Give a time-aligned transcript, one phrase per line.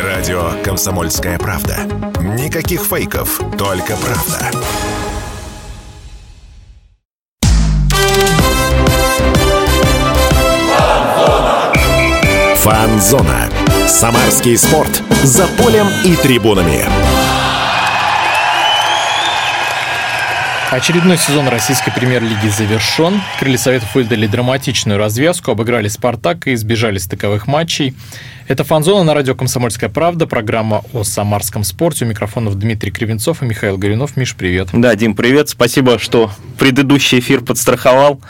[0.00, 1.78] Радио «Комсомольская правда».
[2.20, 4.50] Никаких фейков, только правда.
[12.56, 13.50] Фанзона.
[13.88, 15.02] Самарский спорт.
[15.24, 16.84] За полем и трибунами.
[20.70, 23.22] Очередной сезон российской премьер-лиги завершен.
[23.40, 27.94] Крылья Советов выдали драматичную развязку, обыграли «Спартак» и избежали стыковых матчей.
[28.48, 32.06] Это «Фанзона» на радио «Комсомольская правда», программа о самарском спорте.
[32.06, 34.16] У микрофонов Дмитрий Кривенцов и Михаил Горюнов.
[34.16, 34.70] Миш, привет.
[34.72, 35.50] Да, Дим, привет.
[35.50, 38.22] Спасибо, что предыдущий эфир подстраховал.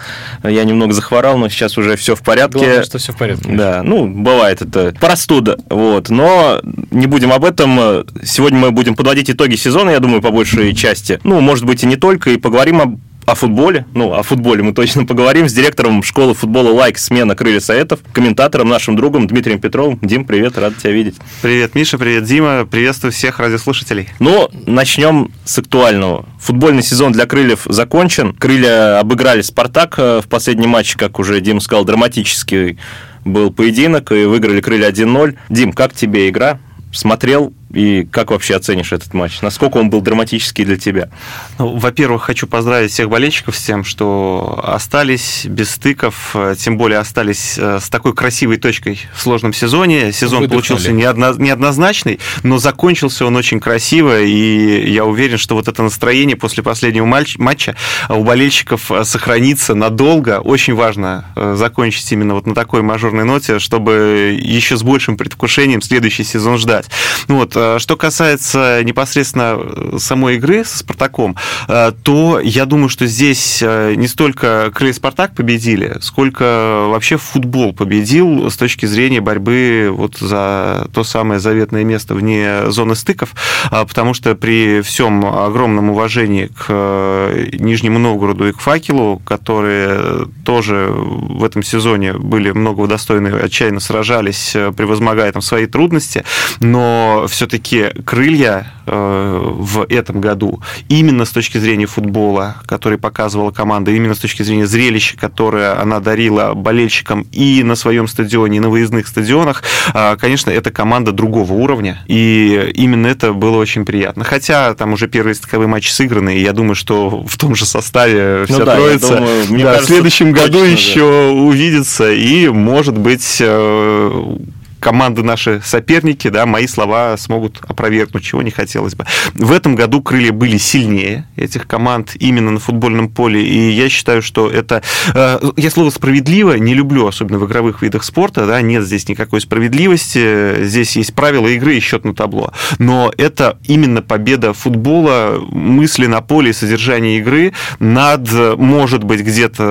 [0.42, 2.58] Я немного захворал, но сейчас уже все в порядке.
[2.58, 3.48] Главное, что все в порядке.
[3.52, 6.08] Да, ну, бывает это простуда, вот.
[6.08, 8.04] Но не будем об этом.
[8.24, 11.20] Сегодня мы будем подводить итоги сезона, я думаю, по большей части.
[11.22, 12.98] Ну, может быть, и не только, и поговорим об
[13.28, 17.60] о футболе, ну, о футболе мы точно поговорим с директором школы футбола «Лайк» смена «Крылья
[17.60, 19.98] Советов», комментатором, нашим другом Дмитрием Петровым.
[20.00, 21.16] Дим, привет, рад тебя видеть.
[21.42, 24.08] Привет, Миша, привет, Дима, приветствую всех радиослушателей.
[24.18, 26.24] Ну, начнем с актуального.
[26.40, 28.32] Футбольный сезон для «Крыльев» закончен.
[28.32, 32.78] «Крылья» обыграли «Спартак» в последнем матче, как уже Дим сказал, драматический
[33.26, 35.36] был поединок, и выиграли «Крылья» 1-0.
[35.50, 36.60] Дим, как тебе игра?
[36.94, 39.42] Смотрел и как вообще оценишь этот матч?
[39.42, 41.10] Насколько он был драматический для тебя?
[41.58, 47.58] Ну, во-первых, хочу поздравить всех болельщиков с тем, что остались без стыков, тем более остались
[47.58, 50.12] э, с такой красивой точкой в сложном сезоне.
[50.12, 50.48] Сезон Выдохнули.
[50.48, 56.36] получился неодно, неоднозначный, но закончился он очень красиво, и я уверен, что вот это настроение
[56.36, 57.76] после последнего матча
[58.08, 60.40] у болельщиков сохранится надолго.
[60.40, 65.82] Очень важно э, закончить именно вот на такой мажорной ноте, чтобы еще с большим предвкушением
[65.82, 66.86] следующий сезон ждать.
[67.26, 71.36] Ну вот, Э, что касается непосредственно э, самой игры со Спартаком,
[71.68, 78.50] э, то я думаю, что здесь не столько Крылья Спартак победили, сколько вообще футбол победил
[78.50, 83.34] с точки зрения борьбы вот за то самое заветное место вне зоны стыков,
[83.70, 91.44] потому что при всем огромном уважении к Нижнему Новгороду и к Факелу, которые тоже в
[91.44, 96.24] этом сезоне были многого достойны, отчаянно сражались, превозмогая там свои трудности,
[96.60, 103.52] но все все-таки крылья э, в этом году именно с точки зрения футбола, который показывала
[103.52, 108.60] команда, именно с точки зрения зрелища, которое она дарила болельщикам и на своем стадионе, и
[108.60, 109.62] на выездных стадионах,
[109.94, 114.24] э, конечно, это команда другого уровня, и именно это было очень приятно.
[114.24, 118.44] Хотя там уже первые стыковые матчи сыграны, и я думаю, что в том же составе
[118.44, 121.32] вся ну, да, троица думаю, да, кажется, в следующем году еще да.
[121.32, 124.36] увидится, и, может быть, э,
[124.78, 129.04] команды наши соперники, да, мои слова смогут опровергнуть, чего не хотелось бы.
[129.34, 134.22] В этом году крылья были сильнее этих команд именно на футбольном поле, и я считаю,
[134.22, 134.82] что это...
[135.14, 139.40] Э, я слово «справедливо» не люблю, особенно в игровых видах спорта, да, нет здесь никакой
[139.40, 146.06] справедливости, здесь есть правила игры и счет на табло, но это именно победа футбола, мысли
[146.06, 149.64] на поле и содержание игры над, может быть, где-то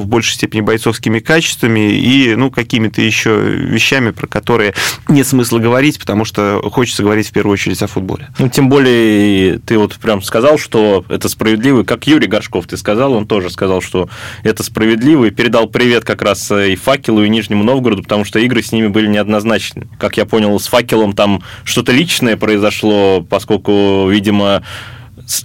[0.00, 4.74] в большей степени бойцовскими качествами и, ну, какими-то еще вещами, про про которые
[5.08, 8.28] нет смысла говорить, потому что хочется говорить в первую очередь о футболе.
[8.38, 13.12] Ну, тем более, ты вот прям сказал, что это справедливо, как Юрий Горшков ты сказал,
[13.12, 14.08] он тоже сказал, что
[14.42, 18.62] это справедливо, и передал привет как раз и Факелу, и Нижнему Новгороду, потому что игры
[18.62, 19.88] с ними были неоднозначны.
[19.98, 24.62] Как я понял, с Факелом там что-то личное произошло, поскольку, видимо,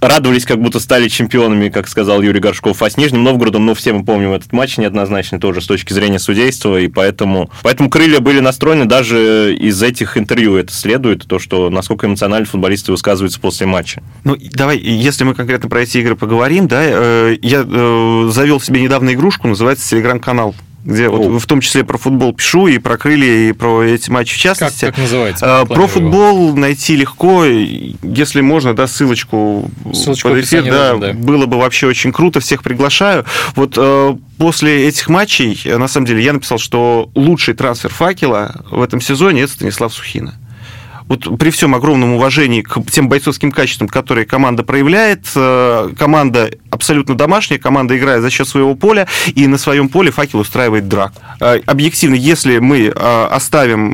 [0.00, 2.82] радовались, как будто стали чемпионами, как сказал Юрий Горшков.
[2.82, 6.18] А с Нижним Новгородом, ну, все мы помним этот матч неоднозначный тоже с точки зрения
[6.18, 10.56] судейства, и поэтому, поэтому крылья были настроены даже из этих интервью.
[10.56, 14.02] Это следует, то, что насколько эмоционально футболисты высказываются после матча.
[14.24, 18.80] Ну, давай, если мы конкретно про эти игры поговорим, да, э, я э, завел себе
[18.80, 20.54] недавно игрушку, называется «Телеграм-канал»
[20.84, 24.34] где вот в том числе про футбол пишу, и про крылья, и про эти матчи
[24.34, 24.86] в частности.
[24.86, 25.64] Как, как называется?
[25.68, 31.58] Про футбол найти легко, если можно, да, ссылочку, ссылочку под эфир, да, да, было бы
[31.58, 33.24] вообще очень круто, всех приглашаю.
[33.54, 38.82] Вот э, после этих матчей, на самом деле, я написал, что лучший трансфер факела в
[38.82, 40.34] этом сезоне это Станислав Сухина
[41.08, 47.14] вот при всем огромном уважении к тем бойцовским качествам, которые команда проявляет, э, команда абсолютно
[47.14, 51.12] домашняя, команда играет за счет своего поля, и на своем поле факел устраивает драк.
[51.40, 53.92] Э, объективно, если мы э, оставим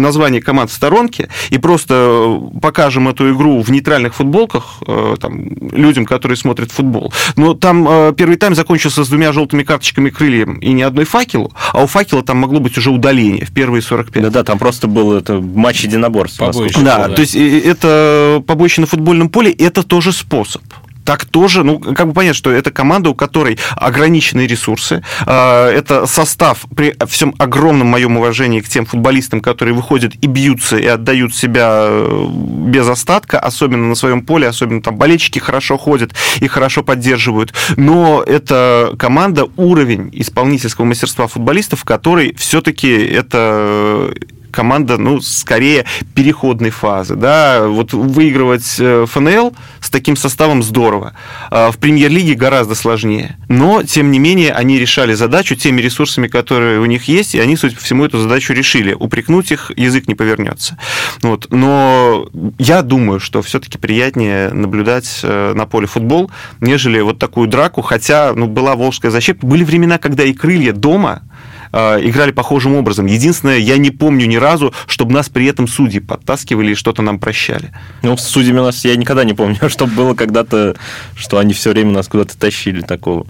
[0.00, 4.82] название команд в сторонке и просто покажем эту игру в нейтральных футболках
[5.20, 10.56] там, людям, которые смотрят футбол, но там первый тайм закончился с двумя желтыми карточками крыльям
[10.58, 14.22] и ни одной факелу, а у факела там могло быть уже удаление в первые 45.
[14.24, 16.38] Да-да, там просто был это матч единоборств.
[16.82, 20.62] Да, да, то есть это побоище на футбольном поле, это тоже способ.
[21.06, 26.04] Так тоже, ну, как бы понять, что это команда, у которой ограниченные ресурсы, э, это
[26.06, 31.32] состав при всем огромном моем уважении к тем футболистам, которые выходят и бьются, и отдают
[31.32, 36.82] себя э, без остатка, особенно на своем поле, особенно там болельщики хорошо ходят и хорошо
[36.82, 44.12] поддерживают, но это команда, уровень исполнительского мастерства футболистов, который все-таки это
[44.56, 51.12] команда, ну, скорее переходной фазы, да, вот выигрывать э, ФНЛ с таким составом здорово,
[51.50, 56.80] а в премьер-лиге гораздо сложнее, но, тем не менее, они решали задачу теми ресурсами, которые
[56.80, 60.14] у них есть, и они, судя по всему, эту задачу решили, упрекнуть их язык не
[60.14, 60.78] повернется,
[61.20, 62.26] вот, но
[62.58, 66.30] я думаю, что все-таки приятнее наблюдать э, на поле футбол,
[66.60, 71.25] нежели вот такую драку, хотя, ну, была Волжская защита, были времена, когда и крылья дома
[71.72, 73.06] играли похожим образом.
[73.06, 77.18] Единственное, я не помню ни разу, чтобы нас при этом судьи подтаскивали и что-то нам
[77.18, 77.72] прощали.
[78.02, 80.76] Ну, с судьями нас я никогда не помню, чтобы было когда-то,
[81.16, 83.26] что они все время нас куда-то тащили такого.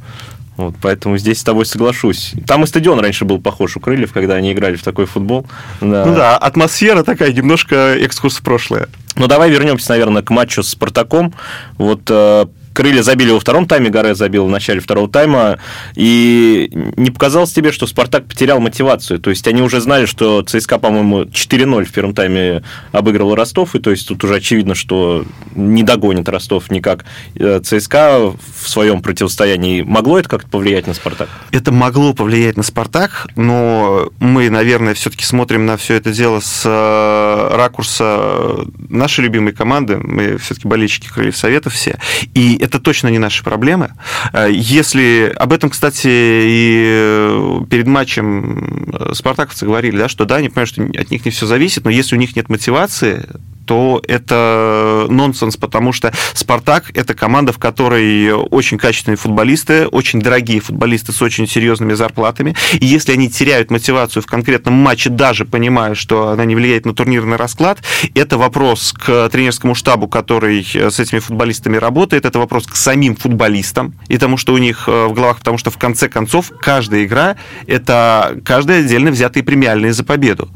[0.57, 2.33] Вот, поэтому здесь с тобой соглашусь.
[2.47, 5.47] Там и стадион раньше был похож у Крыльев, когда они играли в такой футбол.
[5.83, 6.07] Да.
[6.07, 8.89] Ну да, атмосфера такая, немножко экскурс в прошлое.
[9.17, 11.35] Ну давай вернемся, наверное, к матчу с Спартаком.
[11.77, 15.59] Вот э, Крылья забили во втором тайме, Гаре забил в начале второго тайма.
[15.95, 16.69] И
[16.99, 19.19] не показалось тебе, что Спартак потерял мотивацию?
[19.19, 22.63] То есть они уже знали, что ЦСКА, по-моему, 4-0 в первом тайме
[22.93, 25.25] обыгрывал Ростов, и то есть тут уже очевидно, что
[25.55, 27.07] не догонит Ростов никак.
[27.37, 31.31] Э, ЦСКА в своем противостоянии могло это как-то повлиять на Спартак?
[31.53, 36.61] Это могло повлиять на Спартак, но мы, наверное, все-таки смотрим на все это дело с
[36.67, 39.97] э, ракурса нашей любимой команды.
[39.97, 41.99] Мы все-таки болельщики Крыльев Совета все.
[42.35, 43.93] И это точно не наши проблемы.
[44.33, 50.69] Э, если об этом, кстати, и перед матчем спартаковцы говорили, да, что да, они понимают,
[50.69, 53.27] что от них не все зависит, но если у них нет мотивации,
[53.67, 60.61] то это нонсенс, потому что «Спартак»— это команда, в которой очень качественные футболисты, очень дорогие
[60.61, 62.55] футболисты с очень серьезными зарплатами.
[62.75, 66.95] И если они теряют мотивацию в конкретном матче, даже понимая, что она не влияет на
[66.95, 67.81] турнирный расклад,
[68.15, 73.95] это вопрос к тренерскому штабу, который с этими футболистами работает, это вопрос к самим футболистам
[74.09, 77.37] и тому, что у них э, в головах, потому что в конце концов каждая игра—
[77.67, 80.49] это каждая отдельно взятые премиальные за победу.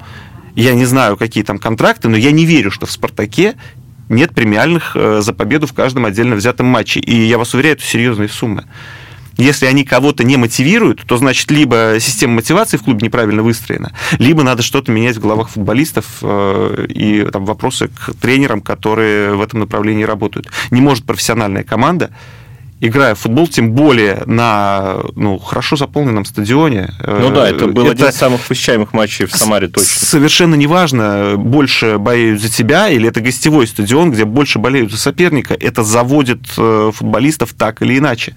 [0.55, 3.56] Я не знаю, какие там контракты, но я не верю, что в «Спартаке»
[4.08, 7.00] нет премиальных э, за победу в каждом отдельно взятом матче.
[7.00, 8.64] И я вас уверяю, это серьезные суммы.
[9.37, 14.43] Если они кого-то не мотивируют, то значит либо система мотивации в клубе неправильно выстроена, либо
[14.43, 19.61] надо что-то менять в головах футболистов э, и там, вопросы к тренерам, которые в этом
[19.61, 20.49] направлении работают.
[20.70, 22.11] Не может профессиональная команда
[22.81, 26.94] играя в футбол, тем более на ну, хорошо заполненном стадионе.
[27.06, 30.06] Ну да, это был это один из самых посещаемых матчей в Самаре точно.
[30.06, 35.55] Совершенно неважно, больше болеют за тебя или это гостевой стадион, где больше болеют за соперника,
[35.55, 38.35] это заводит э, футболистов так или иначе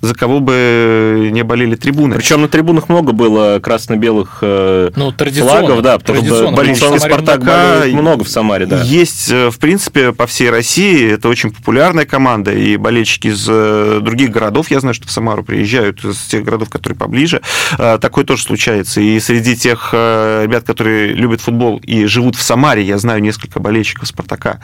[0.00, 2.16] за кого бы не болели трибуны.
[2.16, 8.24] Причем на трибунах много было красно-белых э, ну, флагов, да, потому что болельщики Спартака много
[8.24, 8.82] в Самаре, да.
[8.82, 14.00] Есть, э, в принципе, по всей России, это очень популярная команда, и болельщики из э,
[14.02, 17.42] других городов, я знаю, что в Самару приезжают, из тех городов, которые поближе,
[17.76, 19.00] такое тоже случается.
[19.00, 24.08] И среди тех ребят, которые любят футбол и живут в Самаре, я знаю несколько болельщиков
[24.08, 24.60] Спартака.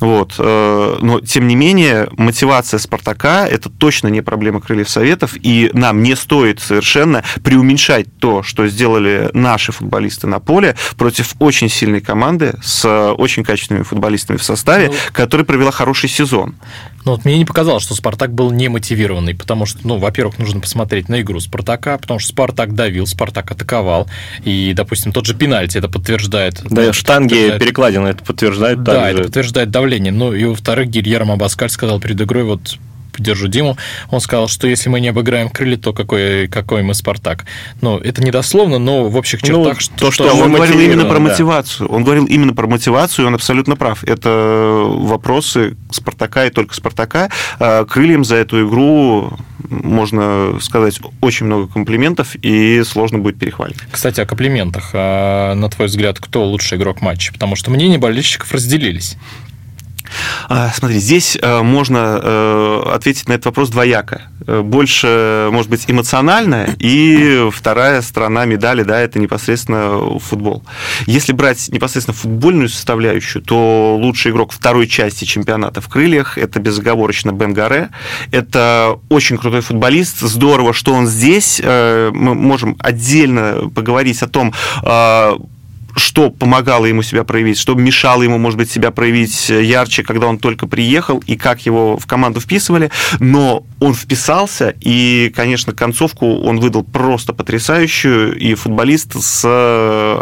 [0.00, 0.34] Вот.
[0.38, 6.16] Но, тем не менее, мотивация Спартака– это точно не проблема крыльев советов, и нам не
[6.16, 13.12] стоит совершенно преуменьшать то, что сделали наши футболисты на поле против очень сильной команды с
[13.12, 16.56] очень качественными футболистами в составе, ну, которая провела хороший сезон.
[17.04, 20.60] Ну вот мне не показалось, что Спартак был не мотивированный, потому что, ну, во-первых, нужно
[20.60, 24.08] посмотреть на игру Спартака, потому что Спартак давил, Спартак атаковал,
[24.42, 26.62] и, допустим, тот же пенальти это подтверждает.
[26.64, 27.62] Да, штанги подтверждает...
[27.62, 28.82] перекладины это подтверждает.
[28.82, 29.12] Да, также.
[29.12, 30.12] это подтверждает давление.
[30.12, 32.78] Ну и, во-вторых, Гильермо Абаскаль сказал перед игрой, вот
[33.14, 33.76] поддержу Диму,
[34.10, 37.44] он сказал, что если мы не обыграем крылья, то какой, какой мы Спартак.
[37.80, 39.74] Ну, это недословно, но в общих ну, чертах...
[39.74, 41.20] Ну, что, то, что, что он говорил именно про да.
[41.20, 41.88] мотивацию.
[41.88, 44.04] Он говорил именно про мотивацию, и он абсолютно прав.
[44.04, 47.30] Это вопросы Спартака и только Спартака.
[47.58, 49.32] А крыльям за эту игру
[49.68, 53.76] можно сказать очень много комплиментов, и сложно будет перехвалить.
[53.90, 54.90] Кстати, о комплиментах.
[54.92, 57.32] А, на твой взгляд, кто лучший игрок матча?
[57.32, 59.16] Потому что мнения болельщиков разделились.
[60.48, 64.22] А, смотри, здесь э, можно э, ответить на этот вопрос двояко.
[64.46, 70.62] Э, больше, может быть, эмоционально, и вторая сторона медали, да, это непосредственно футбол.
[71.06, 77.32] Если брать непосредственно футбольную составляющую, то лучший игрок второй части чемпионата в крыльях– это безоговорочно
[77.32, 77.90] Бен Гаре.
[78.30, 81.60] Это очень крутой футболист, здорово, что он здесь.
[81.64, 84.52] Мы можем отдельно поговорить о том,
[85.96, 90.38] что помогало ему себя проявить, что мешало ему, может быть, себя проявить ярче, когда он
[90.38, 96.60] только приехал, и как его в команду вписывали, но он вписался, и, конечно, концовку он
[96.60, 99.44] выдал просто потрясающую, и футболист с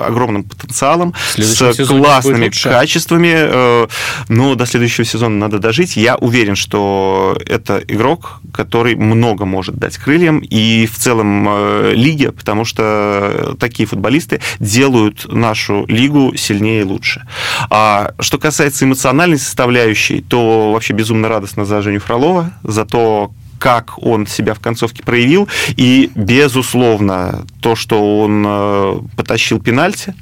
[0.07, 3.87] огромным потенциалом, с классными качествами,
[4.29, 5.97] но до следующего сезона надо дожить.
[5.97, 12.33] Я уверен, что это игрок, который много может дать крыльям, и в целом э, лиге,
[12.33, 17.27] потому что такие футболисты делают нашу лигу сильнее и лучше.
[17.71, 23.97] А что касается эмоциональной составляющей, то вообще безумно радостно за Женю Фролова, за то, как
[24.03, 25.49] он себя в концовке проявил.
[25.77, 30.17] И, безусловно, то, что он э, потащил пенальти,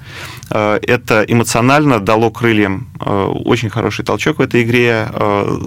[0.50, 5.08] э, это эмоционально дало крыльям э, очень хороший толчок в этой игре.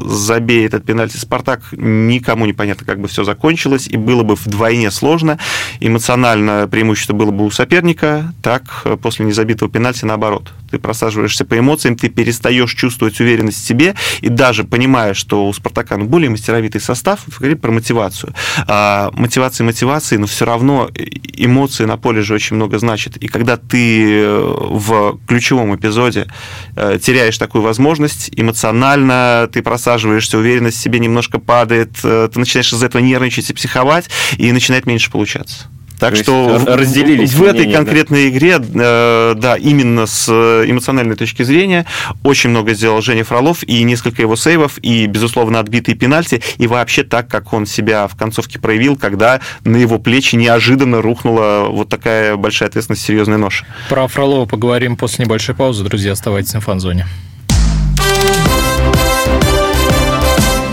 [0.05, 4.91] Забей этот пенальти Спартак, никому не понятно, как бы все закончилось, и было бы вдвойне
[4.91, 5.39] сложно.
[5.79, 10.53] Эмоционально преимущество было бы у соперника, так после незабитого пенальти наоборот.
[10.69, 15.53] Ты просаживаешься по эмоциям, ты перестаешь чувствовать уверенность в себе, и даже понимая, что у
[15.53, 18.33] Спартака более мастеровитый состав, говорит про мотивацию.
[18.67, 20.89] А, мотивация мотивации, но все равно
[21.37, 23.15] эмоции на поле же очень много значит.
[23.15, 26.27] И когда ты э, в ключевом эпизоде
[26.75, 32.73] э, теряешь такую возможность, эмоционально ты просаживаешься, уверенность в себе немножко падает, э, ты начинаешь
[32.73, 35.67] из этого нервничать и психовать, и начинает меньше получаться.
[35.99, 38.29] Так что разделились в, в этой конкретной да?
[38.29, 41.85] игре, э, да, именно с эмоциональной точки зрения,
[42.23, 47.03] очень много сделал Женя Фролов и несколько его сейвов, и, безусловно, отбитые пенальти, и вообще
[47.03, 52.35] так, как он себя в концовке проявил, когда на его плечи неожиданно рухнула вот такая
[52.35, 53.63] большая ответственность, серьезная нож.
[53.89, 55.83] Про Фролова поговорим после небольшой паузы.
[55.83, 57.07] Друзья, оставайтесь на фан-зоне.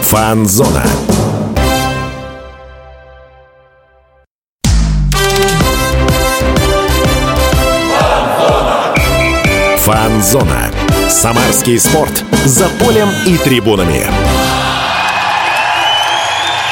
[0.03, 0.85] Фан-зона.
[10.21, 10.71] Фан-зона.
[11.09, 12.25] Самарский спорт.
[12.45, 14.07] За полем и трибунами.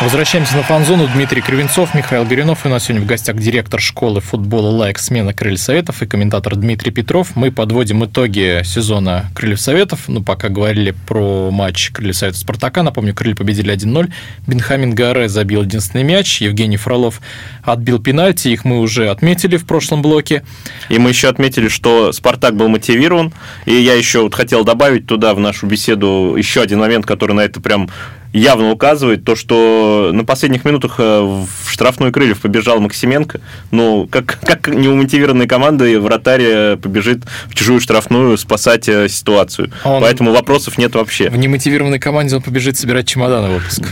[0.00, 1.08] Возвращаемся на фан-зону.
[1.12, 2.64] Дмитрий Кривенцов, Михаил Горюнов.
[2.64, 6.54] И у нас сегодня в гостях директор школы футбола «Лайк» смена Крыльев Советов и комментатор
[6.54, 7.34] Дмитрий Петров.
[7.34, 10.04] Мы подводим итоги сезона Крыльев Советов.
[10.06, 12.84] Ну, пока говорили про матч Крыльев Советов Спартака.
[12.84, 14.12] Напомню, Крылья победили 1-0.
[14.46, 16.40] Бенхамин Гарре забил единственный мяч.
[16.40, 17.20] Евгений Фролов
[17.64, 18.48] отбил пенальти.
[18.48, 20.44] Их мы уже отметили в прошлом блоке.
[20.90, 23.32] И мы еще отметили, что Спартак был мотивирован.
[23.66, 27.40] И я еще вот хотел добавить туда в нашу беседу еще один момент, который на
[27.40, 27.90] это прям
[28.32, 33.40] явно указывает то, что на последних минутах э, в штрафную Крыльев побежал Максименко.
[33.70, 39.70] Ну, как, как неумотивированная команда, вратарь э, побежит в чужую штрафную спасать э, ситуацию.
[39.84, 41.30] А он Поэтому вопросов нет вообще.
[41.30, 43.82] В немотивированной команде он побежит собирать чемоданы в выпуск.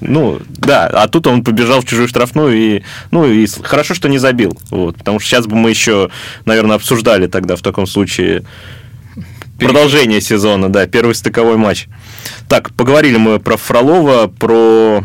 [0.00, 4.18] Ну, да, а тут он побежал в чужую штрафную и, ну, и хорошо, что не
[4.18, 6.10] забил, вот, потому что сейчас бы мы еще,
[6.46, 8.44] наверное, обсуждали тогда в таком случае
[9.66, 11.86] продолжение сезона, да, первый стыковой матч.
[12.48, 15.04] Так, поговорили мы про Фролова, про...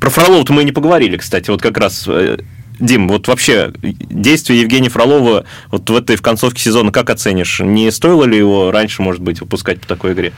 [0.00, 2.36] Про Фролова-то мы не поговорили, кстати, вот как раз э,
[2.80, 7.60] Дим, вот вообще действие Евгения Фролова вот в этой в концовке сезона как оценишь?
[7.60, 10.32] Не стоило ли его раньше, может быть, выпускать по такой игре?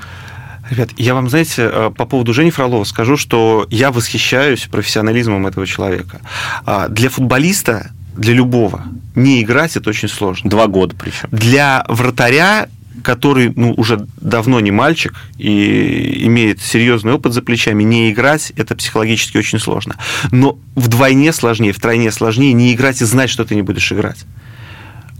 [0.71, 5.67] Ребят, я вам, знаете, э, по поводу Жени Фролова скажу, что я восхищаюсь профессионализмом этого
[5.67, 6.21] человека.
[6.65, 8.85] А, для футболиста, для любого,
[9.15, 10.51] не играть это очень сложно.
[10.51, 11.29] Два года причем.
[11.31, 12.69] Для вратаря
[13.03, 18.75] который ну, уже давно не мальчик и имеет серьезный опыт за плечами, не играть, это
[18.75, 19.97] психологически очень сложно.
[20.31, 24.25] Но вдвойне сложнее, втройне сложнее не играть и знать, что ты не будешь играть.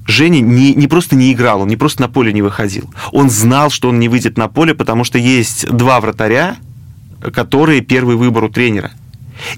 [0.07, 2.93] Женя не, не просто не играл, он не просто на поле не выходил.
[3.13, 6.57] Он знал, что он не выйдет на поле, потому что есть два вратаря,
[7.35, 8.93] которые первый выбор у тренера–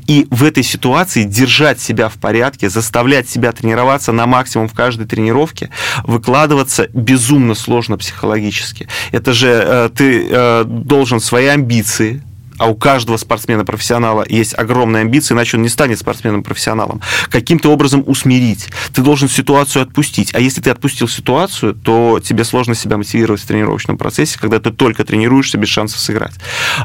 [0.06, 5.06] и в этой ситуации держать себя в порядке, заставлять себя тренироваться на максимум в каждой
[5.06, 5.70] тренировке,
[6.04, 8.88] выкладываться безумно сложно психологически.
[9.12, 12.22] Это же э, ты э, должен свои амбиции,
[12.58, 18.68] а у каждого спортсмена-профессионала есть огромные амбиции, иначе он не станет спортсменом-профессионалом, каким-то образом усмирить.
[18.92, 20.34] Ты должен ситуацию отпустить.
[20.34, 24.72] А если ты отпустил ситуацию, то тебе сложно себя мотивировать в тренировочном процессе, когда ты
[24.72, 26.34] только тренируешься без шансов сыграть.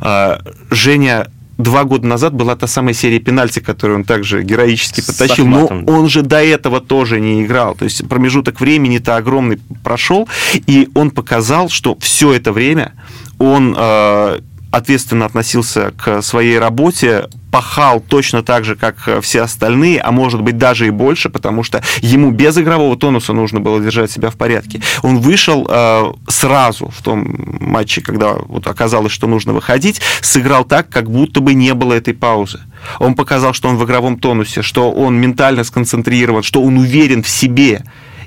[0.02, 5.46] А, Женя два года назад была та самая серия пенальти, которую он также героически потащил,
[5.46, 7.76] но он же до этого тоже не играл.
[7.76, 10.28] То есть промежуток времени-то огромный прошел,
[10.68, 12.94] и он показал, что все это время
[13.40, 14.40] он э,
[14.74, 20.58] ответственно относился к своей работе, пахал точно так же, как все остальные, а может быть
[20.58, 24.82] даже и больше, потому что ему без игрового тонуса нужно было держать себя в порядке.
[25.04, 27.24] Он вышел э, сразу в том
[27.60, 32.16] матче, когда вот оказалось, что нужно выходить, сыграл так, как будто бы не было этой
[32.16, 32.62] паузы.
[32.98, 37.30] Он показал, что он в игровом тонусе, что он ментально сконцентрирован, что он уверен в
[37.30, 37.84] себе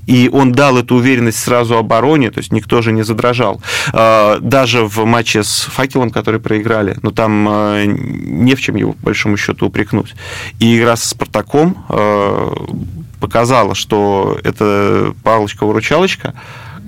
[0.07, 3.61] И он дал эту уверенность сразу обороне, то есть никто же не задрожал.
[3.93, 8.77] А, даже в матче с Факелом, который проиграли, но ну, там а, не в чем
[8.77, 10.15] его, по большому счету, упрекнуть.
[10.61, 12.55] И игра с Спартаком а,
[13.21, 16.35] показала, что это палочка-выручалочка,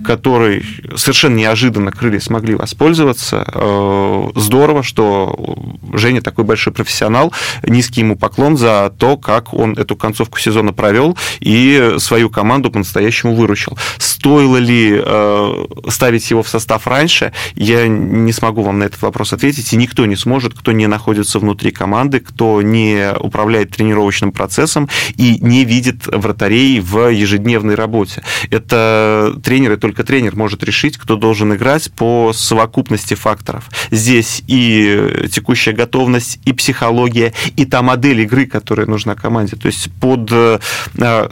[0.04, 0.64] которой
[0.96, 3.44] совершенно неожиданно крылья смогли воспользоваться.
[3.52, 5.56] Э, здорово, что
[5.92, 7.32] Женя такой большой профессионал.
[7.62, 13.34] Низкий ему поклон за то, как он эту концовку сезона провел и свою команду по-настоящему
[13.34, 13.78] выручил.
[13.98, 19.32] Стоило ли э, ставить его в состав раньше, я не смогу вам на этот вопрос
[19.32, 24.88] ответить, и никто не сможет, кто не находится внутри команды, кто не управляет тренировочным процессом
[25.16, 28.22] и не видит вратарей в ежедневной работе.
[28.50, 33.68] Это тренеры только тренер может решить, кто должен играть по совокупности факторов.
[33.90, 39.56] Здесь и текущая готовность, и психология, и та модель игры, которая нужна команде.
[39.56, 40.58] То есть под э,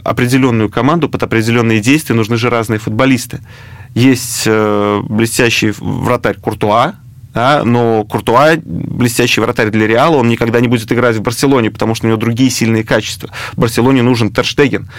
[0.03, 3.39] определенную команду, под определенные действия нужны же разные футболисты.
[3.93, 6.95] Есть э, блестящий вратарь Куртуа,
[7.33, 11.93] да, но Куртуа, блестящий вратарь для Реала, он никогда не будет играть в Барселоне, потому
[11.95, 13.29] что у него другие сильные качества.
[13.53, 14.89] В Барселоне нужен Терштеген,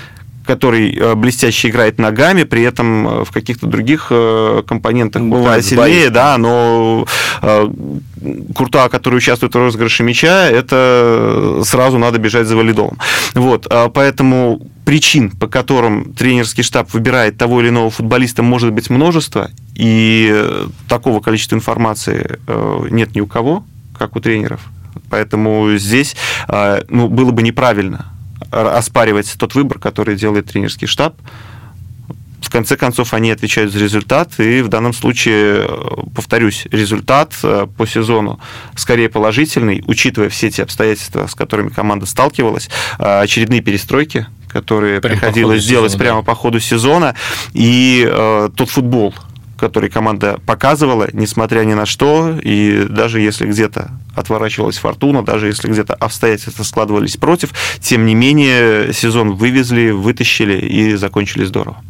[0.49, 6.09] который э, блестяще играет ногами, при этом э, в каких-то других э, компонентах бывает сильнее,
[6.09, 7.07] да, но
[8.55, 12.99] Курта, который участвует в розыгрыше мяча, это сразу надо бежать за валидолом.
[13.35, 18.89] Вот, а поэтому причин, по которым тренерский штаб выбирает того или иного футболиста, может быть
[18.89, 22.39] множество, и такого количества информации
[22.91, 23.65] нет ни у кого,
[23.97, 24.63] как у тренеров.
[25.11, 26.17] Поэтому здесь
[26.89, 28.07] ну, было бы неправильно
[28.51, 31.15] оспаривать тот выбор, который делает тренерский штаб.
[32.41, 35.69] В конце концов, они отвечают за результат, и в данном случае,
[36.15, 38.41] повторюсь, результат э, по сезону
[38.75, 45.17] скорее положительный, учитывая все те обстоятельства, с которыми команда сталкивалась, э, очередные перестройки, которые прямо
[45.17, 46.27] приходилось делать сезона, прямо да.
[46.27, 47.15] по ходу сезона,
[47.53, 49.15] и э, тот футбол,
[49.59, 55.69] который команда показывала, несмотря ни на что, и даже если где-то отворачивалась фортуна, даже если
[55.69, 61.83] где-то обстоятельства складывались против, тем не менее сезон вывезли, вытащили и закончили здорово.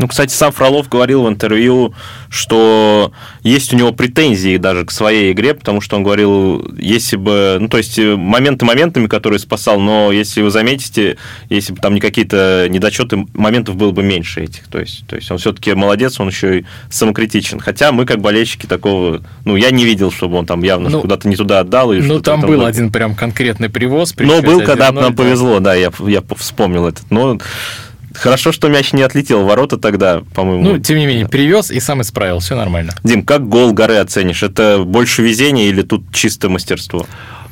[0.00, 1.92] Ну, кстати, сам Фролов говорил в интервью,
[2.30, 7.58] что есть у него претензии даже к своей игре, потому что он говорил, если бы,
[7.60, 11.18] ну, то есть моменты моментами, которые спасал, но если вы заметите,
[11.50, 14.68] если бы там не какие-то недочеты, моментов было бы меньше этих.
[14.68, 17.60] То есть, то есть он все-таки молодец, он еще и самокритичен.
[17.60, 21.28] Хотя мы, как болельщики, такого, ну, я не видел, чтобы он там явно ну, куда-то
[21.28, 21.92] не туда отдал.
[21.92, 22.68] И ну, там был было.
[22.68, 24.14] один прям конкретный привоз.
[24.16, 27.10] Но был, когда нам повезло, да, я, я вспомнил этот.
[27.10, 27.38] Но
[28.20, 30.62] Хорошо, что мяч не отлетел в ворота тогда, по-моему.
[30.62, 32.92] Ну, тем не менее, привез и сам исправил, все нормально.
[33.02, 34.42] Дим, как гол горы оценишь?
[34.42, 37.06] Это больше везения или тут чисто мастерство?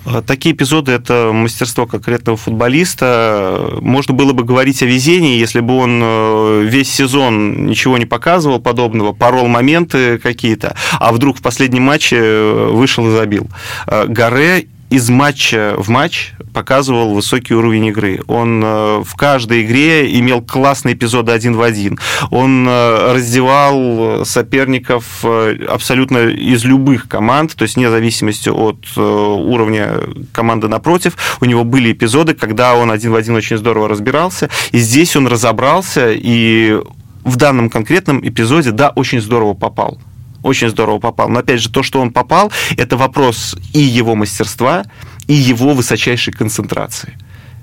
[0.05, 3.79] А, такие эпизоды– это мастерство конкретного футболиста.
[3.81, 8.61] Можно было бы говорить о везении, если бы он э, весь сезон ничего не показывал
[8.61, 13.49] подобного, порол моменты какие-то, а вдруг в последнем матче э, вышел и забил.
[13.87, 18.21] Э, Гаре из матча в матч показывал высокий уровень игры.
[18.27, 21.99] Он э, в каждой игре имел классные эпизоды один в один.
[22.31, 29.95] Он э, раздевал соперников э, абсолютно из любых команд, то есть вне зависимости от уровня
[30.33, 31.17] команды напротив.
[31.41, 35.27] У него были эпизоды, когда он один в один очень здорово разбирался, и здесь он
[35.27, 36.81] разобрался, и
[37.25, 39.99] в данном конкретном эпизоде, да, очень здорово попал
[40.43, 41.29] очень здорово попал.
[41.29, 44.85] Но опять же, то, что он попал, это вопрос и его мастерства,
[45.29, 47.17] и его высочайшей концентрации.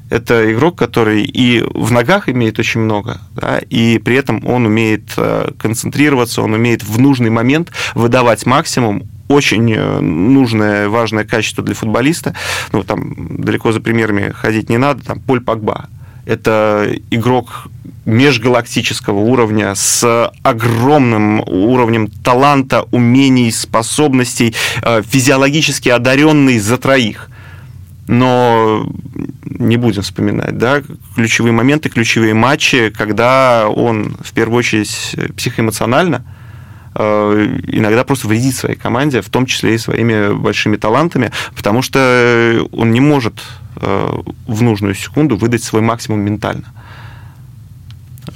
[0.10, 5.14] Это игрок, который и в ногах имеет очень много, да, и при этом он умеет
[5.18, 11.74] э, концентрироваться, он умеет в нужный момент выдавать максимум, очень э, нужное, важное качество для
[11.74, 12.36] футболиста.
[12.72, 15.04] Ну, там далеко за примерами ходить не надо.
[15.04, 15.90] Там Поль Погба.
[16.26, 17.68] Это игрок
[18.06, 27.30] межгалактического уровня с огромным уровнем таланта, умений, способностей, э, физиологически одаренный за троих.
[28.08, 28.88] Но
[29.44, 30.84] не будем вспоминать, да,
[31.16, 36.24] ключевые моменты, ключевые матчи, когда он в первую очередь психоэмоционально
[36.94, 42.68] э, иногда просто вредит своей команде, в том числе и своими большими талантами, потому что
[42.72, 43.42] он не может
[43.78, 46.66] э, в нужную секунду выдать свой максимум ментально.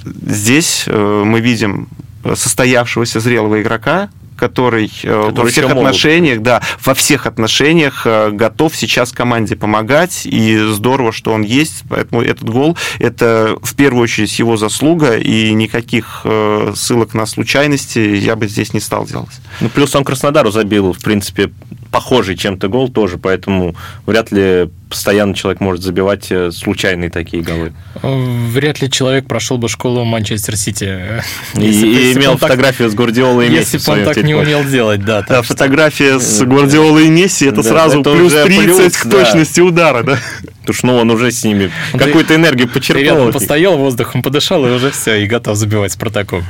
[0.04, 1.88] Здесь э, мы видим
[2.24, 6.42] состоявшегося зрелого игрока, который, э, который во всех отношениях, молод.
[6.42, 12.22] да, во всех отношениях э, готов сейчас команде помогать, и здорово, что он есть, поэтому
[12.22, 16.26] этот гол– это в первую очередь его заслуга, и никаких
[16.74, 19.40] ссылок на случайности я бы здесь не стал делать.
[19.60, 21.50] Ну, плюс он Краснодару забил, в принципе,
[21.90, 23.74] похожий чем-то гол тоже, поэтому
[24.06, 27.72] вряд ли постоянно человек может забивать э, случайные такие голы.
[28.02, 31.22] Вряд ли человек прошел бы школу Манчестер Сити.
[31.54, 33.76] И, и имел фотографию так, с Гвардиолой и Месси.
[33.76, 35.22] Если бы он так не умел делать, да.
[35.22, 39.60] да фотография с Гвардиолой и Месси, это да, сразу это плюс 30 плюс, к точности
[39.60, 39.66] да.
[39.66, 40.18] удара, да?
[40.60, 43.26] Потому что ну, он уже с ними какую-то энергию почерпнул.
[43.26, 46.44] Он постоял, воздухом подышал, и уже все, и готов забивать Спартаку.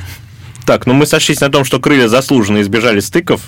[0.65, 3.41] Так, ну мы сошлись на том, что крылья заслуженно избежали стыков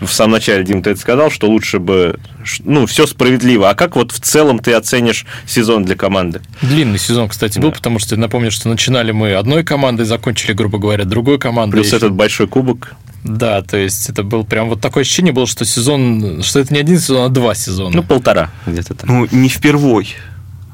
[0.00, 2.18] в самом начале, Дим, ты это сказал, что лучше бы,
[2.60, 3.70] ну, все справедливо.
[3.70, 6.40] А как вот в целом ты оценишь сезон для команды?
[6.62, 7.76] Длинный сезон, кстати, был, да.
[7.76, 11.76] потому что напомню, что начинали мы одной командой, закончили, грубо говоря, другой командой.
[11.76, 12.94] Плюс этот большой кубок.
[13.22, 16.80] Да, то есть это был прям вот такое ощущение было, что сезон, что это не
[16.80, 17.96] один сезон, а два сезона.
[17.96, 19.08] Ну, полтора где-то там.
[19.08, 20.14] Ну, не впервой.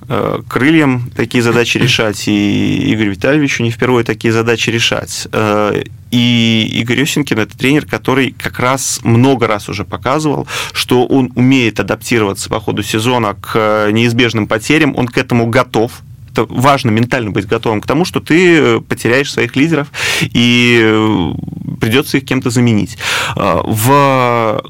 [0.08, 5.26] Э, крыльям такие задачи решать, и Игорю Витальевичу не впервые такие задачи решать.
[5.32, 11.32] Э, и Игорь Осенькин– это тренер, который как раз много раз уже показывал, что он
[11.34, 15.90] умеет адаптироваться по ходу сезона к неизбежным потерям, он к этому готов,
[16.30, 19.88] это важно ментально быть готовым к тому, что ты потеряешь своих лидеров
[20.20, 21.32] и
[21.80, 22.96] придется их кем-то заменить.
[23.34, 24.62] Э, в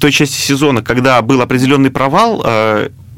[0.00, 2.42] той части сезона, когда был определенный провал,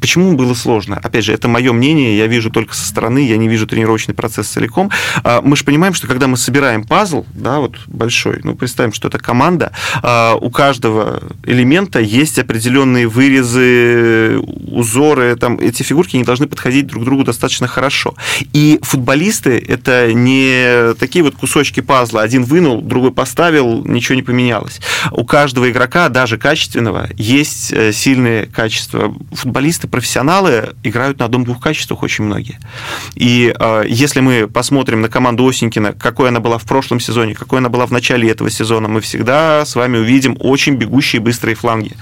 [0.00, 0.98] Почему было сложно?
[1.02, 4.48] Опять же, это мое мнение, я вижу только со стороны, я не вижу тренировочный процесс
[4.48, 4.90] целиком.
[5.22, 9.08] А, мы же понимаем, что когда мы собираем пазл, да, вот большой, ну, представим, что
[9.08, 16.46] это команда, а, у каждого элемента есть определенные вырезы, узоры, там, эти фигурки не должны
[16.46, 18.14] подходить друг к другу достаточно хорошо.
[18.52, 24.80] И футболисты– это не такие вот кусочки пазла, один вынул, другой поставил, ничего не поменялось.
[25.10, 29.14] У каждого игрока, даже качественного, есть э, сильные качества.
[29.32, 32.58] Футболисты профессионалы играют на одном-двух качествах очень многие.
[33.14, 37.58] И э, если мы посмотрим на команду Осенькина, какой она была в прошлом сезоне, какой
[37.58, 41.92] она была в начале этого сезона, мы всегда с вами увидим очень бегущие быстрые фланги.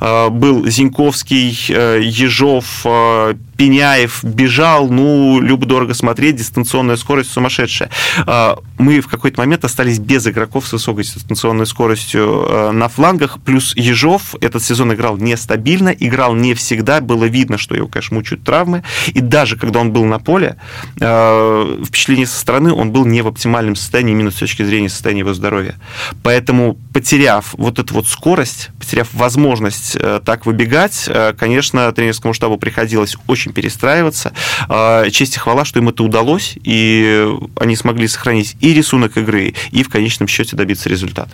[0.00, 7.90] Э, был Зиньковский, э, Ежов, э, Пеняев бежал, ну, любо-дорого смотреть, дистанционная скорость сумасшедшая.
[8.26, 13.38] А, мы в какой-то момент остались без игроков с высокой дистанционной скоростью а, на флангах,
[13.44, 18.44] плюс Ежов этот сезон играл нестабильно, играл не всегда, было видно, что его, конечно, мучают
[18.44, 20.56] травмы, и даже когда он был на поле,
[21.00, 25.20] а, впечатление со стороны, он был не в оптимальном состоянии, именно с точки зрения состояния
[25.20, 25.76] его здоровья.
[26.22, 32.58] Поэтому, потеряв вот эту вот скорость, потеряв возможность э, так выбегать, э, конечно, тренерскому штабу
[32.58, 34.32] приходилось очень перестраиваться.
[34.68, 37.26] А, честь и хвала, что им это удалось, и
[37.58, 41.30] они смогли сохранить и рисунок игры, и в конечном счете добиться результата.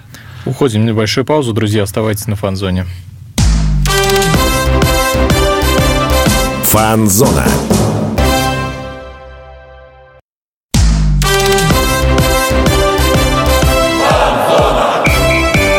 [0.46, 2.86] Уходим в небольшую паузу, друзья, оставайтесь на фан-зоне.
[6.64, 7.46] Фан-зона.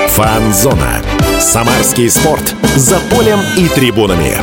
[0.09, 1.10] Фан-зона.
[1.41, 2.55] Самарский спорт.
[2.75, 4.35] За полем и трибунами.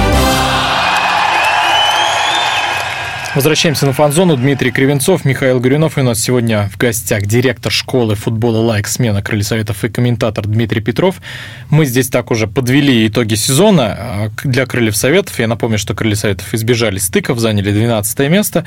[3.36, 4.36] Возвращаемся на фан-зону.
[4.36, 5.96] Дмитрий Кривенцов, Михаил Горюнов.
[5.96, 10.44] И у нас сегодня в гостях директор школы футбола «Лайк» смена Крылья Советов и комментатор
[10.44, 11.22] Дмитрий Петров.
[11.70, 15.38] Мы здесь так уже подвели итоги сезона а, для Крыльев Советов.
[15.38, 18.64] Я напомню, что Крылья Советов избежали стыков, заняли 12 место.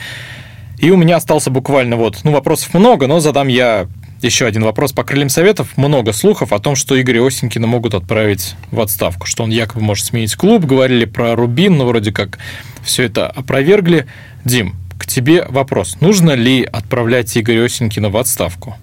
[0.78, 3.88] И у меня остался буквально вот, ну, вопросов много, но задам я
[4.24, 5.78] еще один вопрос по крыльям советов.
[5.78, 10.06] Много слухов о том, что Игоря Осенькина могут отправить в отставку, что он якобы может
[10.06, 10.66] сменить клуб.
[10.66, 12.38] Говорили про Рубин, но вроде как
[12.84, 14.08] все это опровергли.
[14.46, 15.98] Дим, к тебе вопрос.
[16.02, 18.76] Нужно ли отправлять Игоря Осенькина в отставку?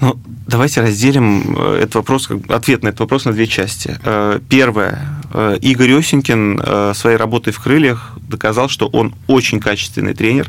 [0.00, 3.98] Ну, давайте разделим э, этот вопрос, ответ на этот вопрос на две части.
[4.04, 5.08] Э, первое.
[5.36, 6.60] Э, Игорь Осенькин
[6.94, 10.48] своей работой в «Крыльях» доказал, что он очень качественный тренер,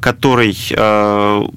[0.00, 0.56] который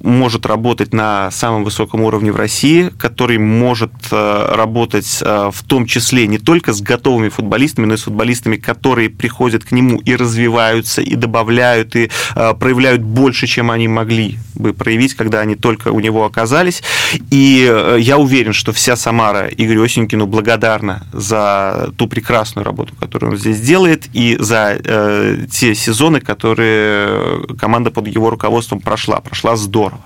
[0.02, 6.38] может работать на самом высоком уровне в России, который может работать в том числе не
[6.38, 11.14] только с готовыми футболистами, но и с футболистами, которые приходят к нему и развиваются, и
[11.16, 16.82] добавляют, и проявляют больше, чем они могли бы проявить, когда они только у него оказались.
[17.30, 23.32] И э, я уверен, что вся Самара Игорю Осенькину благодарна за ту прекрасную работу, которую
[23.32, 29.20] он здесь делает, и за э, те сезоны, которые команда под его руководством прошла.
[29.20, 30.00] Прошла здорово.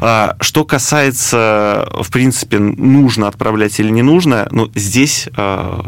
[0.00, 5.80] А, что касается, в принципе, нужно отправлять или не нужно, ну, здесь э,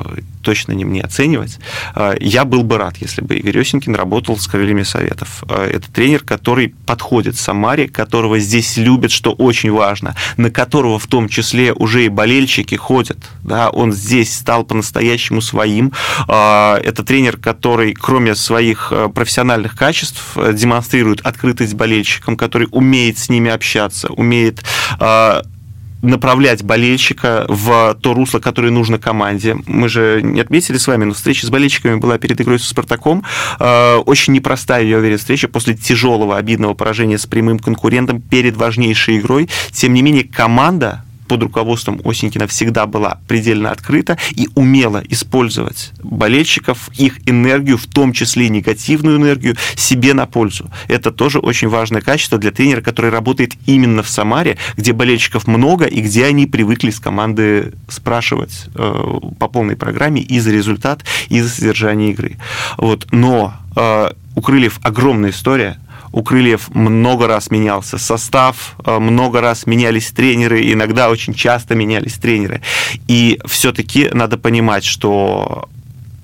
[0.42, 1.58] точно не мне оценивать.
[1.94, 5.44] А, я был бы рад, если бы Игорь Осенькин работал с крыльями Советов.
[5.48, 11.06] А, это тренер, который подходит Самаре, которого здесь любят, что очень важно, на которого в
[11.06, 13.18] том числе уже и болельщики ходят.
[13.42, 15.92] Да, он здесь стал по-настоящему своим.
[16.28, 23.50] А, это тренер, который, кроме своих профессиональных качеств, демонстрирует открытость болельщикам, который умеет с ними
[23.50, 24.62] общаться, умеет
[26.02, 29.56] направлять болельщика в то русло, которое нужно команде.
[29.66, 33.24] Мы же не отметили с вами, но встреча с болельщиками была перед игрой со «Спартаком».
[33.58, 39.18] Э, очень непростая, я уверен, встреча после тяжелого, обидного поражения с прямым конкурентом перед важнейшей
[39.18, 39.48] игрой.
[39.70, 46.90] Тем не менее, команда под руководством Осенькина всегда была предельно открыта и умела использовать болельщиков,
[46.96, 50.70] их энергию, в том числе негативную энергию, себе на пользу.
[50.88, 55.84] Это тоже очень важное качество для тренера, который работает именно в Самаре, где болельщиков много
[55.84, 61.40] и где они привыкли с команды спрашивать э, по полной программе и за результат, и
[61.40, 62.36] за содержание игры.
[62.76, 63.06] Вот.
[63.10, 65.78] Но э, у Крыльев огромная история–
[66.12, 72.14] у Крыльев много раз менялся состав, э, много раз менялись тренеры, иногда очень часто менялись
[72.14, 72.60] тренеры.
[73.08, 75.68] И все-таки надо понимать, что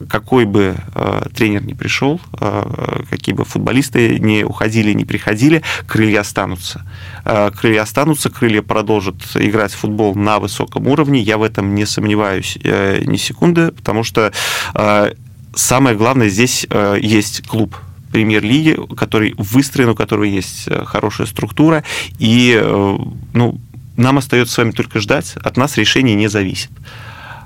[0.08, 6.20] какой бы э, тренер ни пришел, э, какие бы футболисты не уходили, не приходили, крылья
[6.20, 6.84] останутся.
[7.24, 11.20] Э, крылья останутся, крылья продолжат играть в футбол на высоком уровне.
[11.20, 14.32] Я в этом не сомневаюсь э, ни секунды, потому что
[14.74, 15.12] э,
[15.54, 17.74] самое главное здесь э, есть клуб
[18.12, 21.84] премьер-лиги, который выстроен, у которого есть э, хорошая структура,
[22.18, 22.98] и э,
[23.34, 23.60] ну,
[23.96, 26.70] нам остается с вами только ждать, от нас решение не зависит.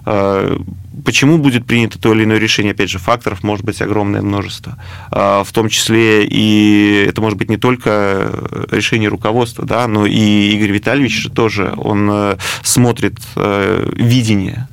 [0.04, 0.56] Э,
[1.04, 2.72] почему будет принято то или иное решение?
[2.72, 4.76] Опять же, факторов может быть огромное множество.
[5.10, 8.32] В том числе и это может быть не только
[8.70, 14.68] решение руководства, да, но и Игорь Витальевич тоже, он смотрит видение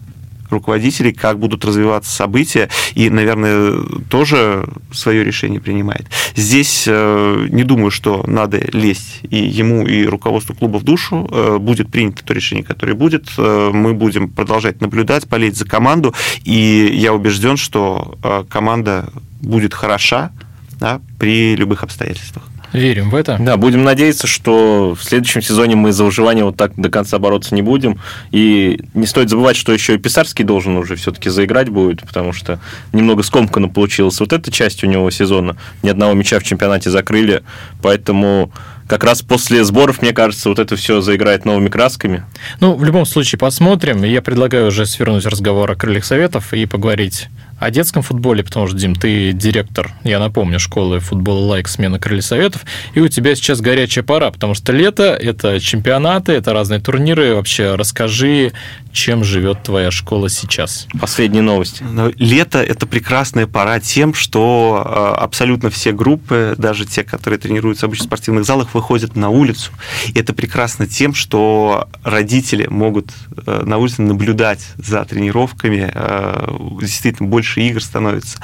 [0.49, 6.07] руководителей, как будут развиваться события, и, наверное, тоже свое решение принимает.
[6.35, 11.27] Здесь э, не думаю, что надо лезть и ему, и руководству клуба в душу.
[11.31, 13.29] Э, будет принято то решение, которое будет.
[13.37, 18.17] Э, мы будем продолжать наблюдать, болеть за команду, и я убежден, что
[18.49, 19.09] команда
[19.41, 20.31] будет хороша
[20.79, 22.43] да, при любых обстоятельствах.
[22.73, 23.37] Верим в это.
[23.39, 27.55] Да, будем надеяться, что в следующем сезоне мы за выживание вот так до конца бороться
[27.55, 27.99] не будем.
[28.31, 32.59] И не стоит забывать, что еще и Писарский должен уже все-таки заиграть будет, потому что
[32.93, 35.57] немного скомканно получилась вот эта часть у него сезона.
[35.83, 37.43] Ни одного мяча в чемпионате закрыли,
[37.81, 38.51] поэтому
[38.89, 42.23] как раз после сборов, мне кажется, вот это все заиграет новыми красками.
[42.59, 44.03] Ну, в любом случае, посмотрим.
[44.03, 48.77] Я предлагаю уже свернуть разговор о крыльях советов и поговорить о детском футболе, потому что,
[48.77, 53.61] Дим, ты директор, я напомню, школы футбола лайк смена крылья советов, и у тебя сейчас
[53.61, 57.35] горячая пора, потому что лето– это чемпионаты, это разные турниры.
[57.35, 58.53] Вообще расскажи,
[58.91, 60.87] чем живет твоя школа сейчас?
[60.99, 61.83] Последние новости.
[61.83, 67.85] Ну, лето– это прекрасная пора тем, что э, абсолютно все группы, даже те, которые тренируются
[67.85, 69.71] в обычных спортивных залах, выходят на улицу.
[70.07, 73.11] И это прекрасно тем, что родители могут
[73.45, 78.39] э, на улице наблюдать за тренировками, э, действительно больше игр становится.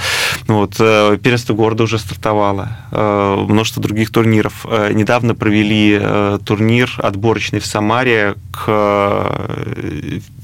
[0.48, 4.66] Вот, Первенство города уже стартовало, множество других турниров.
[4.92, 6.00] Недавно провели
[6.46, 9.46] турнир отборочный в Самаре к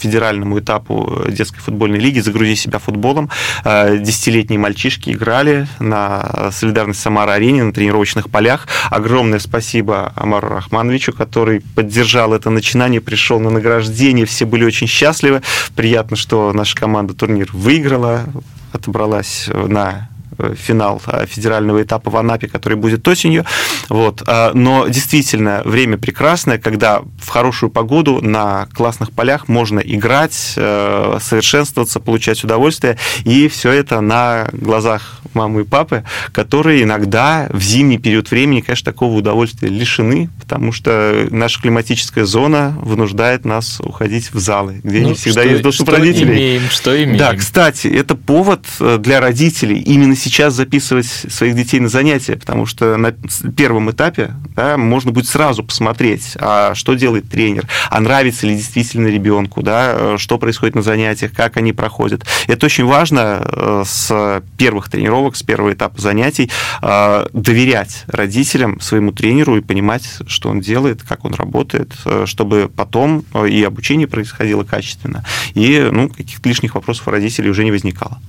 [0.02, 3.30] федеральному этапу детской футбольной лиги «Загрузи себя футболом».
[3.64, 8.68] Э, десятилетние мальчишки играли на солидарность Самара-арене, на тренировочных полях.
[8.90, 15.42] Огромное спасибо Амару Рахмановичу, который поддержал это начинание, пришел на награждение, все были очень счастливы.
[15.76, 18.26] Приятно, что наша команда турнир выиграла,
[18.74, 20.21] отобралась на Э,
[20.56, 23.46] финал э, федерального этапа в Анапе, который будет осенью.
[23.90, 24.24] Вот.
[24.28, 31.18] А, но действительно, время прекрасное, когда в хорошую погоду на классных полях можно играть, э,
[31.22, 37.98] совершенствоваться, получать удовольствие, и все это на глазах мамы и папы, которые иногда в зимний
[37.98, 44.40] период времени, конечно, такого удовольствия лишены, потому что наша климатическая зона вынуждает нас уходить в
[44.40, 46.34] залы, где ну, не всегда что, есть доступ что родителей.
[46.34, 47.18] Имеем, что имеем.
[47.18, 48.66] Да, кстати, это повод
[49.00, 54.78] для родителей именно сейчас записывать своих детей на занятия, потому что на первом этапе да,
[54.78, 60.38] можно будет сразу посмотреть, а что делает тренер, а нравится ли действительно ребенку, да, что
[60.38, 62.26] происходит на занятиях, как они проходят.
[62.48, 66.50] Это очень важно э, с первых тренировок, с первого этапа занятий
[66.82, 72.72] э, доверять родителям, своему тренеру и понимать, что он делает, как он работает, э, чтобы
[72.74, 78.20] потом и обучение происходило качественно, и ну, каких-то лишних вопросов у родителей уже не возникало.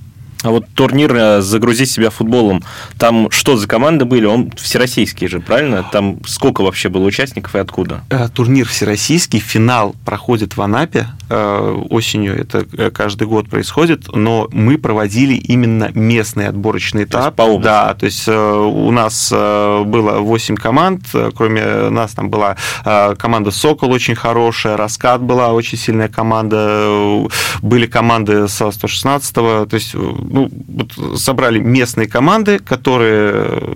[0.43, 2.61] А вот турнир э, «Загрузи себя футболом»,
[2.97, 4.25] там что за команды были?
[4.25, 5.83] Он всероссийский же, правильно?
[5.89, 8.03] Там сколько вообще было участников и откуда?
[8.09, 14.77] Э, турнир всероссийский, финал проходит в Анапе э, осенью, это каждый год происходит, но мы
[14.77, 17.35] проводили именно местный отборочный этап.
[17.35, 21.03] То есть по Да, то есть у нас было 8 команд,
[21.35, 27.27] кроме нас там была команда «Сокол» очень хорошая, «Раскат» была очень сильная команда,
[27.61, 29.95] были команды со 116-го, то есть
[30.33, 33.75] ну, вот собрали местные команды, которые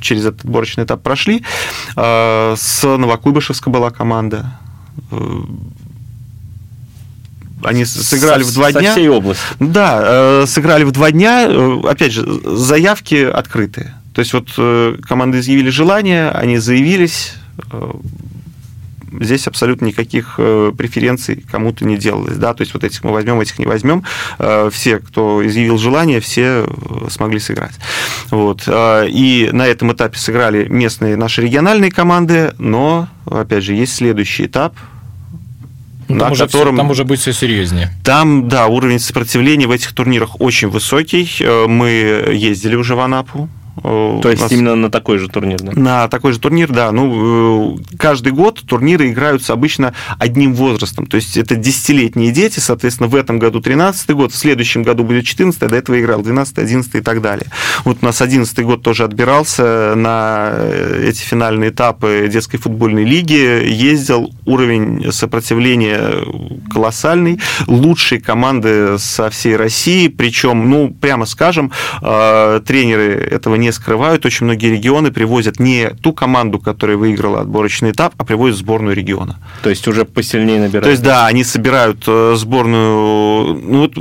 [0.00, 1.44] через этот отборочный этап прошли.
[1.96, 4.56] А, с Новокуйбышевска была команда.
[7.64, 8.92] они сыграли со, в два со дня.
[8.92, 9.42] всей области.
[9.58, 11.50] Да, сыграли в два дня.
[11.84, 13.94] Опять же, заявки открытые.
[14.14, 14.48] То есть вот
[15.04, 17.34] команды изъявили желание, они заявились,
[19.20, 22.36] здесь абсолютно никаких э, преференций кому-то не делалось.
[22.36, 22.54] Да?
[22.54, 24.04] То есть вот этих мы возьмем, этих не возьмем.
[24.38, 27.74] Э, все, кто изъявил желание, все э, смогли сыграть.
[28.30, 28.68] Вот.
[28.68, 34.74] И на этом этапе сыграли местные наши региональные команды, но, опять же, есть следующий этап,
[36.08, 36.74] ну, там, уже котором...
[36.74, 37.90] все, там уже будет все серьезнее.
[38.04, 41.28] Там, да, уровень сопротивления в этих турнирах очень высокий.
[41.68, 41.88] Мы
[42.32, 43.48] ездили уже в Анапу,
[43.82, 44.52] то есть нас...
[44.52, 45.72] именно на такой же турнир, да?
[45.74, 46.92] На такой же турнир, да.
[46.92, 51.06] Ну, э, каждый год турниры играются обычно одним возрастом.
[51.06, 55.24] То есть это десятилетние дети, соответственно, в этом году 13 год, в следующем году будет
[55.24, 57.46] 14 до этого играл 12 11 и так далее.
[57.84, 63.64] Вот у нас 11 год тоже отбирался на э, эти финальные этапы детской футбольной лиги,
[63.70, 66.24] ездил, уровень сопротивления
[66.70, 74.26] колоссальный, лучшие команды со всей России, причем, ну, прямо скажем, э, тренеры этого не скрывают.
[74.26, 79.38] Очень многие регионы привозят не ту команду, которая выиграла отборочный этап, а привозят сборную региона.
[79.62, 80.84] То есть уже посильнее набирают?
[80.84, 83.54] То есть, да, они собирают э, сборную...
[83.54, 83.96] Ну, вот,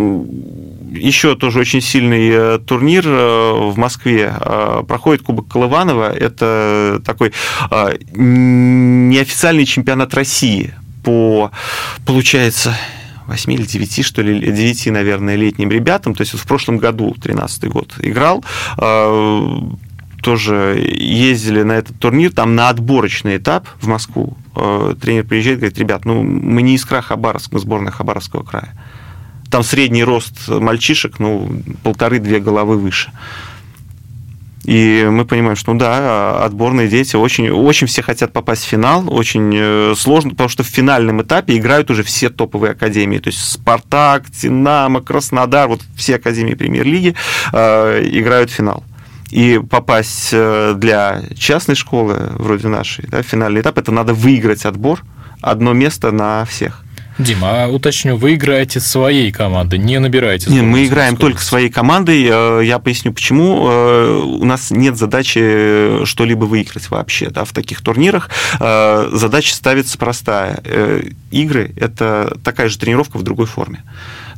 [0.97, 4.33] еще тоже очень сильный э, турнир э, в Москве.
[4.87, 6.11] Проходит Кубок Колыванова.
[6.11, 7.31] Это такой
[8.15, 11.51] неофициальный чемпионат России по,
[12.05, 12.75] получается,
[13.29, 16.15] 8 или 9, что ли, 9, наверное, летним ребятам.
[16.15, 18.43] То есть вот в прошлом году, 13 год, играл
[18.77, 19.71] а,
[20.21, 24.35] тоже ездили на этот турнир, там на отборочный этап в Москву.
[24.55, 28.75] А, тренер приезжает, говорит, ребят, ну мы не искра Хабаровск, мы сборная Хабаровского края.
[29.49, 31.51] Там средний рост мальчишек, ну,
[31.83, 33.11] полторы-две головы выше.
[34.69, 39.11] И мы понимаем, что ну да, отборные дети очень, очень все хотят попасть в финал,
[39.11, 43.39] очень э, сложно, потому что в финальном этапе играют уже все топовые академии, то есть
[43.43, 47.15] Спартак, Динамо, Краснодар, вот все академии премьер-лиги
[47.51, 48.83] э, играют в финал.
[49.31, 55.01] И попасть э, для частной школы, вроде нашей, да, финальный этап, это надо выиграть отбор,
[55.41, 56.83] одно место на всех.
[57.19, 60.49] Дима, а уточню, вы играете своей командой, не набираете?
[60.49, 61.19] Нет, мы играем скорость.
[61.19, 62.25] только своей командой.
[62.31, 63.67] Э, я поясню, почему.
[63.69, 68.29] Э, у нас нет задачи что-либо выиграть вообще да, в таких турнирах.
[68.61, 70.63] Э, задача ставится простая.
[71.29, 73.83] Игры– это такая же тренировка в другой форме.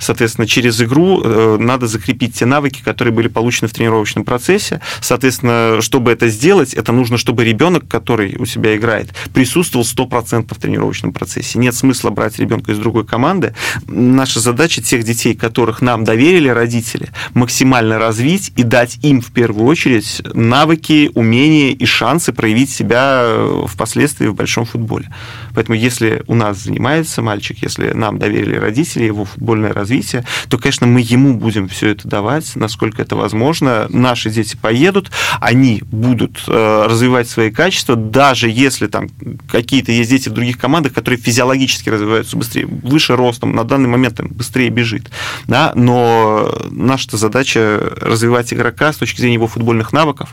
[0.02, 4.82] Соответственно, через игру э, надо закрепить те навыки, которые были получены в тренировочном процессе.
[5.00, 10.60] Соответственно, чтобы это сделать, это нужно, чтобы ребенок, который у себя играет, присутствовал 100% в
[10.60, 11.60] тренировочном процессе.
[11.60, 13.54] Нет смысла брать ребенка из другой команды.
[13.88, 19.68] Наша задача тех детей, которых нам доверили родители, максимально развить и дать им в первую
[19.68, 25.10] очередь навыки, умения и шансы проявить себя э, впоследствии в большом футболе.
[25.54, 30.88] Поэтому если у нас занимается мальчик, если нам доверили родители его футбольное развитие, то, конечно,
[30.88, 33.88] мы ему будем все это давать, насколько это возможно.
[33.90, 39.10] Наши дети поедут, они будут э, развивать свои качества, даже если там
[39.50, 44.18] какие-то есть дети в других командах, которые физиологически развиваются быстрее, выше ростом, на данный момент
[44.18, 45.10] там, быстрее бежит.
[45.48, 45.74] Да?
[45.76, 50.30] Но наша задача развивать игрока с точки зрения его футбольных навыков,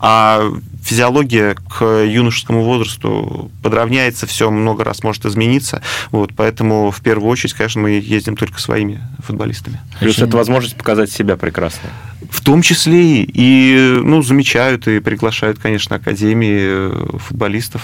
[0.00, 0.50] а
[0.84, 5.82] физиология к юношескому возрасту подравняется, все много раз может измениться.
[6.10, 9.80] Вот, поэтому в первую очередь, конечно, мы ездим только своими футболистами.
[9.98, 11.88] Плюс это возможность показать себя прекрасно.
[12.30, 17.82] В том числе и ну, замечают и приглашают, конечно, академии футболистов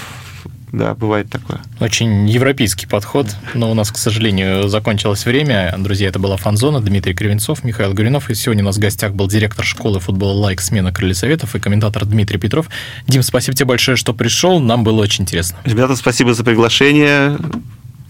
[0.73, 1.61] да, бывает такое.
[1.81, 5.75] Очень европейский подход, но у нас, к сожалению, закончилось время.
[5.79, 9.27] Друзья, это была Фанзона, Дмитрий Кривенцов, Михаил Гуринов, и сегодня у нас в гостях был
[9.27, 12.69] директор школы футбола «Лайк» смена Крылья Советов и комментатор Дмитрий Петров.
[13.09, 15.59] Дим, спасибо тебе большое, что пришел, нам было очень интересно.
[15.65, 17.37] Ребята, спасибо за приглашение.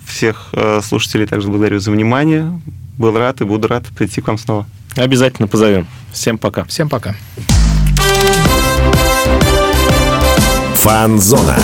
[0.06, 2.60] Всех э, слушателей также благодарю за внимание.
[2.98, 4.66] Был рад и буду рад прийти к вам снова.
[4.96, 5.86] Обязательно позовем.
[6.12, 6.64] Всем пока.
[6.64, 7.14] Всем пока.
[10.74, 11.56] Фанзона.